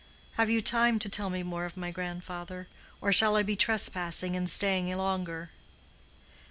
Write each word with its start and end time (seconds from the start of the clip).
Have 0.31 0.49
you 0.49 0.63
time 0.63 0.97
to 0.97 1.07
tell 1.09 1.29
me 1.29 1.43
more 1.43 1.63
of 1.63 1.77
my 1.77 1.91
grandfather? 1.91 2.67
Or 3.01 3.13
shall 3.13 3.37
I 3.37 3.43
be 3.43 3.55
trespassing 3.55 4.33
in 4.33 4.47
staying 4.47 4.91
longer?" 4.97 5.51